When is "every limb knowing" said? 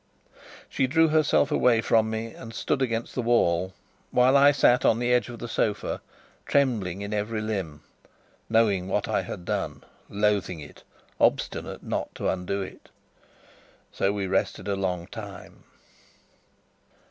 7.13-8.87